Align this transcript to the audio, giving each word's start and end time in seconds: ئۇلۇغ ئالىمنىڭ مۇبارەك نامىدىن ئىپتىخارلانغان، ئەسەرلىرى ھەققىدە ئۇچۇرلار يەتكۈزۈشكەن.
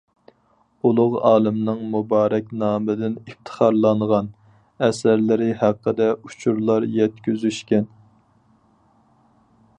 ئۇلۇغ 0.87 1.17
ئالىمنىڭ 1.31 1.83
مۇبارەك 1.95 2.49
نامىدىن 2.63 3.19
ئىپتىخارلانغان، 3.19 4.31
ئەسەرلىرى 4.89 5.51
ھەققىدە 5.61 6.09
ئۇچۇرلار 6.15 6.89
يەتكۈزۈشكەن. 6.99 7.89